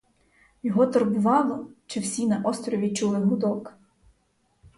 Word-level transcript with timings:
Його 0.63 0.87
турбувало— 0.87 1.69
чи 1.87 1.99
всі 1.99 2.27
на 2.27 2.41
острові 2.45 2.93
чули 2.93 3.17
гудок. 3.19 3.73